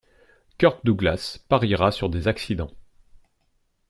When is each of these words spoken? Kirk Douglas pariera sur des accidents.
Kirk 0.57 0.83
Douglas 0.83 1.37
pariera 1.47 1.91
sur 1.91 2.09
des 2.09 2.27
accidents. 2.27 2.71